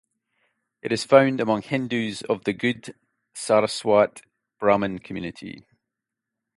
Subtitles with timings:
[0.81, 2.95] It is found among Hindus of the Goud
[3.35, 4.23] Saraswat
[4.59, 5.67] Brahmin community.